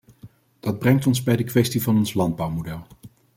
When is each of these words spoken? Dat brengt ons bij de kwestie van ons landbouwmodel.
Dat 0.59 0.79
brengt 0.79 1.07
ons 1.07 1.23
bij 1.23 1.35
de 1.35 1.43
kwestie 1.43 1.81
van 1.81 1.97
ons 1.97 2.13
landbouwmodel. 2.13 2.85